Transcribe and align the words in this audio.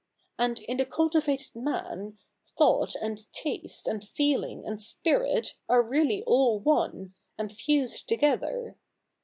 i\nd 0.39 0.57
in 0.61 0.77
the 0.77 0.85
cultivated 0.87 1.55
man, 1.55 2.17
thought, 2.57 2.95
and 2.95 3.31
taste, 3.31 3.87
and 3.87 4.03
feeling, 4.03 4.65
and 4.65 4.81
spirit 4.81 5.53
are 5.69 5.83
really 5.83 6.23
all 6.23 6.59
one, 6.59 7.13
and 7.37 7.51
fused 7.53 8.07
together. 8.07 8.77